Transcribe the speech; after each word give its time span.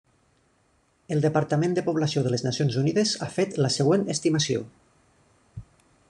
El 1.15 1.19
Departament 1.25 1.75
de 1.79 1.83
Població 1.89 2.23
de 2.27 2.31
les 2.35 2.43
Nacions 2.47 2.77
Unides 2.83 3.13
ha 3.25 3.27
fet 3.35 3.59
la 3.65 3.71
següent 3.75 4.07
estimació. 4.15 4.65